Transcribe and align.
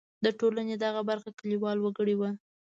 د 0.25 0.25
ټولنې 0.39 0.75
دغه 0.83 1.01
برخه 1.09 1.29
کلیوال 1.39 1.77
وګړي 1.81 2.15
وو. 2.17 2.29